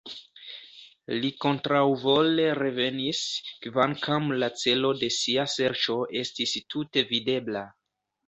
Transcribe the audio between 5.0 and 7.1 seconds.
de sia serĉo estis tute